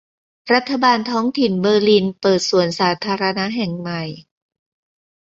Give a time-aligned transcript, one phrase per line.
[0.53, 4.03] รัฐบาลท้องถิ่นเบอร์ลิน เปิดสวนสาธารณะแห่งใหม่